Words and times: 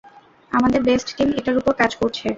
আমাদের 0.51 0.81
best 0.87 1.07
team 1.17 1.29
এটার 1.39 1.55
উপর 1.61 1.73
কাজ 1.81 1.91
করছে। 2.01 2.25